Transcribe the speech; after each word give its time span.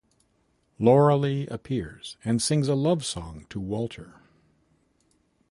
Loreley 0.79 1.45
appears 1.51 2.17
and 2.25 2.41
sings 2.41 2.67
a 2.67 2.73
love 2.73 3.05
song 3.05 3.45
to 3.51 3.59
Walter. 3.59 4.15